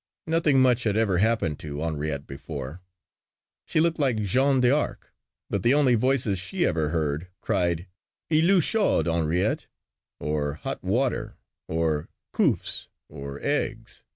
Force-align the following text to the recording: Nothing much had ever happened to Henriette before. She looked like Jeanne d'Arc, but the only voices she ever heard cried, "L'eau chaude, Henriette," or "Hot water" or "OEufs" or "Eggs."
Nothing 0.25 0.59
much 0.63 0.85
had 0.85 0.97
ever 0.97 1.19
happened 1.19 1.59
to 1.59 1.79
Henriette 1.79 2.25
before. 2.25 2.81
She 3.67 3.79
looked 3.79 3.99
like 3.99 4.19
Jeanne 4.23 4.59
d'Arc, 4.59 5.13
but 5.47 5.61
the 5.61 5.75
only 5.75 5.93
voices 5.93 6.39
she 6.39 6.65
ever 6.65 6.89
heard 6.89 7.27
cried, 7.39 7.85
"L'eau 8.31 8.59
chaude, 8.61 9.05
Henriette," 9.05 9.67
or 10.19 10.55
"Hot 10.55 10.83
water" 10.83 11.37
or 11.67 12.09
"OEufs" 12.33 12.87
or 13.09 13.39
"Eggs." 13.43 14.03